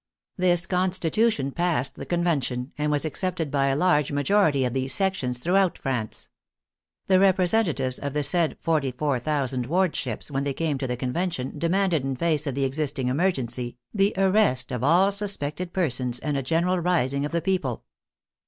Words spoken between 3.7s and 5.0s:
large majority of th&"